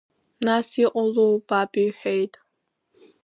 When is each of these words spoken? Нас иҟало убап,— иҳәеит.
Нас 0.45 0.67
иҟало 0.83 1.23
убап,— 1.33 1.71
иҳәеит. 1.85 2.33